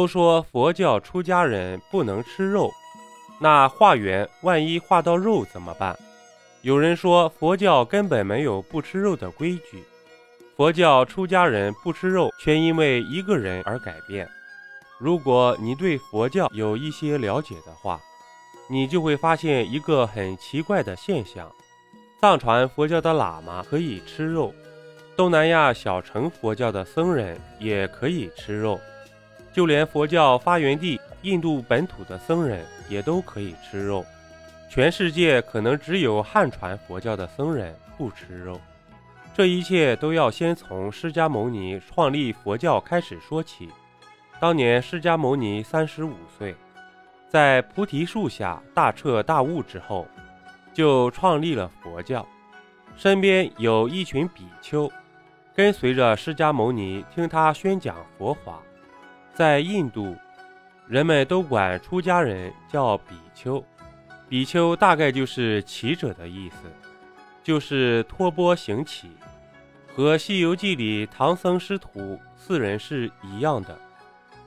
[0.00, 2.72] 都说佛教出家人不能吃肉，
[3.38, 5.94] 那化缘万一化到肉怎么办？
[6.62, 9.84] 有人说佛教根本没有不吃肉的规矩，
[10.56, 14.26] 佛教出家人不吃肉，却因为一个人而改变。
[14.98, 18.00] 如果你对佛教有一些了解的话，
[18.70, 21.52] 你就会发现一个很奇怪的现象：
[22.22, 24.54] 藏传佛教的喇嘛可以吃肉，
[25.14, 28.80] 东南亚小乘佛教的僧人也可以吃肉，
[29.52, 34.04] 就连佛教发源地印度本土的僧人也都可以吃肉。
[34.68, 38.60] 全世界可能只有汉传佛教的僧人不吃肉，
[39.34, 43.68] 这一切都要先从释迦牟尼创立佛教开始说起。
[44.38, 46.54] 当年释迦牟尼三十五岁，
[47.28, 50.06] 在菩提树下大彻大悟之后，
[50.72, 52.24] 就创立了佛教，
[52.96, 54.90] 身边有一群比丘，
[55.54, 58.62] 跟随着释迦牟尼听他宣讲佛法。
[59.32, 60.16] 在印度，
[60.86, 63.64] 人们都管出家人叫比丘。
[64.28, 66.56] 比丘大概就是骑者的意思，
[67.42, 69.10] 就是托钵行乞，
[69.94, 73.76] 和《西游记》里唐僧师徒四人是一样的，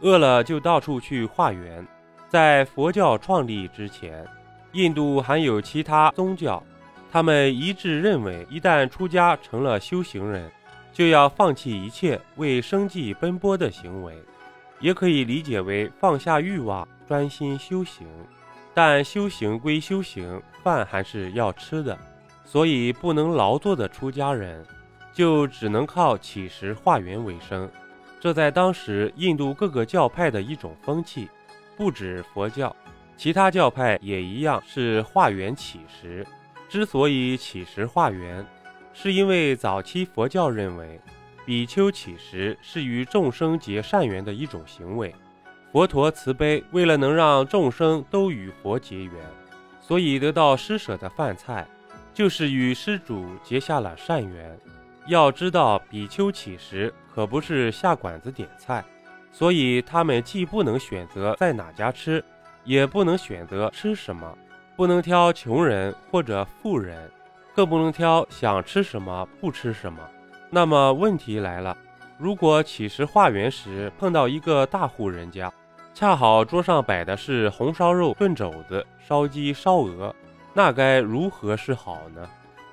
[0.00, 1.86] 饿了就到处去化缘。
[2.28, 4.26] 在佛教创立之前，
[4.72, 6.62] 印度还有其他宗教，
[7.10, 10.50] 他们一致认为，一旦出家成了修行人，
[10.92, 14.16] 就要放弃一切为生计奔波的行为，
[14.80, 18.06] 也可以理解为放下欲望，专心修行。
[18.74, 21.98] 但修行归修行，饭还是要吃的，
[22.44, 24.62] 所以不能劳作的出家人，
[25.14, 27.70] 就只能靠乞食化缘为生。
[28.20, 31.28] 这在当时印度各个教派的一种风气，
[31.76, 32.74] 不止佛教，
[33.16, 36.26] 其他教派也一样是化缘乞食。
[36.68, 38.44] 之所以乞食化缘，
[38.92, 41.00] 是因为早期佛教认为，
[41.46, 45.14] 比丘乞食是与众生结善缘的一种行为。
[45.70, 49.14] 佛陀慈悲，为了能让众生都与佛结缘，
[49.80, 51.64] 所以得到施舍的饭菜，
[52.12, 54.58] 就是与施主结下了善缘。
[55.06, 58.84] 要知道，比丘乞食可不是下馆子点菜，
[59.30, 62.24] 所以他们既不能选择在哪家吃，
[62.64, 64.36] 也不能选择吃什么，
[64.74, 67.08] 不能挑穷人或者富人，
[67.54, 70.00] 更不能挑想吃什么不吃什么。
[70.56, 71.76] 那么问题来了，
[72.16, 75.52] 如果乞食化缘时碰到一个大户人家，
[75.92, 80.16] 恰好桌上摆的是红烧肉、炖肘子、烧鸡、烧鹅，
[80.54, 82.26] 那该如何是好呢？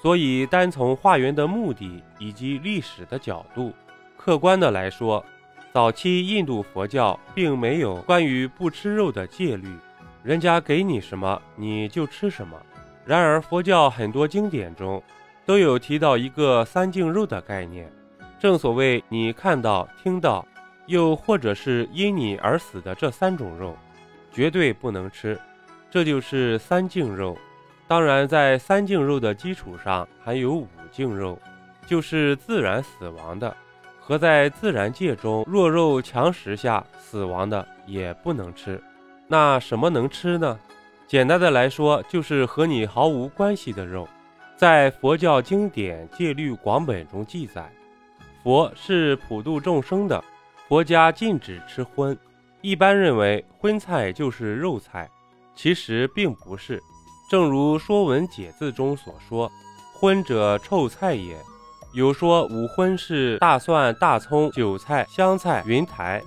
[0.00, 3.72] 所以，单从化缘的目的以及历史的角度，
[4.16, 5.24] 客观的来说，
[5.72, 9.66] 早期印度佛教并没有关于不吃肉的戒律，
[10.22, 12.56] 人家给你什么你就吃什么。
[13.04, 15.02] 然而，佛教很多经典中
[15.46, 17.90] 都有提到一个三净肉的概念，
[18.38, 20.46] 正所谓你看到、听到。
[20.86, 23.74] 又或者是因你而死的这三种肉，
[24.30, 25.40] 绝对不能吃，
[25.90, 27.34] 这就是三净肉。
[27.88, 31.38] 当然，在三净肉的基础上，还有五净肉，
[31.86, 33.56] 就是自然死亡的，
[33.98, 38.78] 和在自然界中弱肉强食下死亡的也不能吃。
[39.26, 40.60] 那什么能吃呢？
[41.06, 44.06] 简单的来说，就是和你毫无关系的肉。
[44.56, 47.70] 在佛教经典戒律广本中记载，
[48.42, 50.22] 佛是普度众生的。
[50.68, 52.16] 佛家禁止吃荤，
[52.60, 55.10] 一般认为荤菜就是肉菜，
[55.54, 56.82] 其实并不是。
[57.28, 59.50] 正如《说文解字》中所说
[59.92, 61.36] ：“荤者臭菜也。”
[61.94, 66.22] 有说五荤是大蒜、大葱、韭菜、香菜、云台，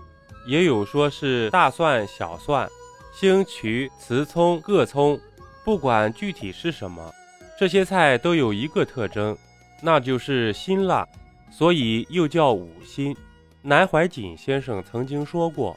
[0.48, 2.70] 也有说是大蒜、小蒜、
[3.14, 5.20] 星渠、雌葱、各葱。
[5.66, 7.14] 不管具体是什么，
[7.60, 9.36] 这些菜都有一个特征，
[9.82, 11.08] 那就是辛辣，
[11.50, 13.18] 所以又叫五辛。
[13.64, 15.76] 南怀瑾先生曾经说过，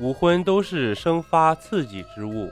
[0.00, 2.50] 五荤都是生发刺激之物，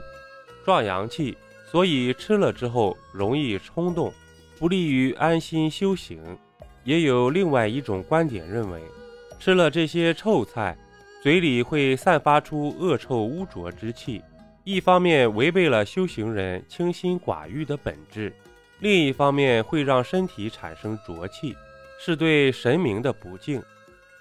[0.63, 1.37] 壮阳气，
[1.69, 4.13] 所以吃了之后容易冲动，
[4.57, 6.17] 不利于安心修行。
[6.85, 8.81] 也有另外一种观点认为，
[9.37, 10.77] 吃了这些臭菜，
[11.21, 14.21] 嘴里会散发出恶臭污浊之气，
[14.63, 18.33] 一方面违背了修行人清心寡欲的本质，
[18.79, 21.55] 另一方面会让身体产生浊气，
[21.99, 23.61] 是对神明的不敬。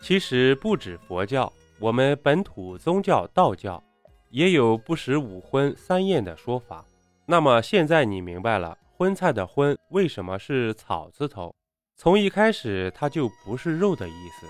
[0.00, 3.82] 其实不止佛教，我们本土宗教道教
[4.31, 6.84] 也有不食五荤三宴的说法。
[7.26, 11.54] 那么现在你明白了荤菜的荤为什么是草字头？
[11.96, 14.46] 从一开始它就不是肉的意思。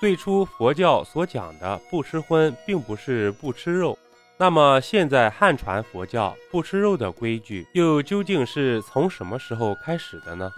[0.00, 3.98] 最初佛教所讲的不吃荤，并不是不吃肉。
[4.40, 10.48] 那么现在汉传佛教不吃肉的规矩又究竟是从什么时候开始的呢？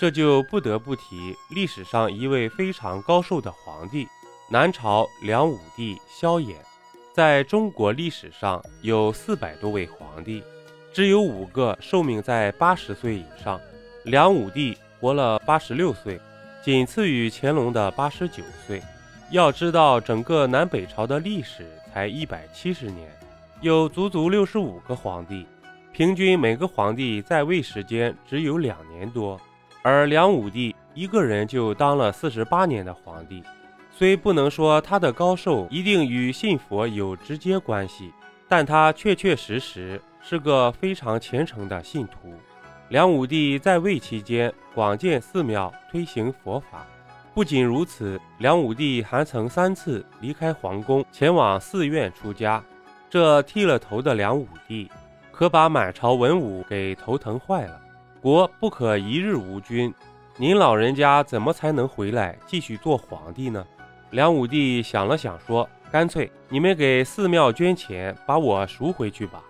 [0.00, 4.08] 这就不得不提历史上一位非常高寿的皇帝，
[4.50, 6.56] 南朝梁武帝萧衍。
[7.14, 10.42] 在中国历史上有四百多位皇帝，
[10.92, 13.60] 只有五个寿命在八十岁以上。
[14.04, 16.18] 梁武帝活了八十六岁，
[16.64, 18.82] 仅次于乾隆的八十九岁。
[19.30, 23.10] 要知道，整个南北朝的历史才一百七十年，
[23.60, 25.46] 有足足六十五个皇帝，
[25.92, 29.40] 平均每个皇帝在位时间只有两年多。
[29.82, 33.42] 而梁武帝一个人就当了四十八年的皇帝。
[33.92, 38.12] 虽不能说他的高寿一定与信佛有直接关系，
[38.48, 42.32] 但他确确实实是个非常虔诚的信徒。
[42.88, 46.86] 梁武帝在位期间，广建寺庙，推行佛法。
[47.32, 52.62] 不仅如此，梁武帝还曾三次离开皇宫，前往寺院出家。
[53.08, 54.90] 这剃了头的梁武帝，
[55.30, 57.80] 可把满朝文武给头疼坏了。
[58.20, 59.94] 国不可一日无君，
[60.36, 63.64] 您老人家怎么才能回来继续做皇帝呢？
[64.10, 69.40] 梁武帝想了想，说：“干脆你们给寺庙捐钱，把我赎回去吧。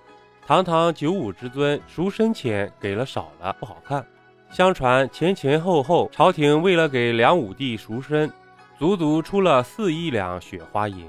[0.47, 4.05] 堂堂九五之尊，赎身钱给了少了，不好看。
[4.51, 8.31] 相传前前后后，朝廷为了给梁武帝赎身，
[8.77, 11.07] 足足出了四亿两雪花银，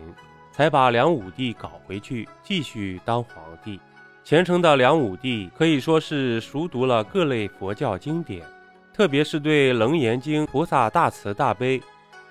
[0.52, 3.80] 才把梁武帝搞回去，继续当皇帝。
[4.24, 8.46] 虔诚的梁武帝可以说是熟读了各类佛教经典，
[8.94, 11.82] 特别是对《楞严经》菩萨大慈大悲。”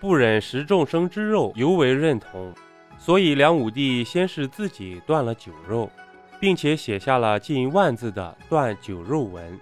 [0.00, 2.54] 不忍食众生之肉，尤为认同，
[2.96, 5.90] 所以梁武帝先是自己断了酒肉，
[6.40, 9.60] 并且写下了近万字的断酒肉文，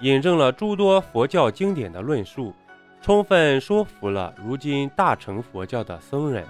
[0.00, 2.54] 引证了诸多佛教经典的论述，
[3.02, 6.44] 充分说服了如今大乘佛教的僧人，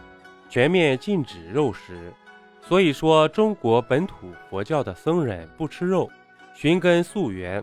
[0.49, 2.13] 全面禁止肉食。
[2.61, 6.09] 所以说，中国本土佛教的僧人不吃肉，
[6.55, 7.63] 寻根溯源，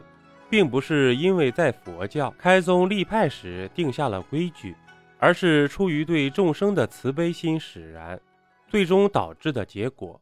[0.49, 4.75] 并不是因为在佛教开宗立派时定下了规矩。
[5.19, 8.19] 而是出于对众生的慈悲心使然，
[8.67, 10.21] 最终导致的结果。